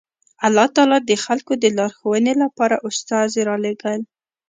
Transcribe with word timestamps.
الله 0.45 0.67
تعالی 0.75 0.99
د 1.03 1.11
خلکو 1.25 1.53
د 1.63 1.65
لارښوونې 1.77 2.33
لپاره 2.43 2.75
استازي 2.87 3.41
رالېږل 3.49 4.01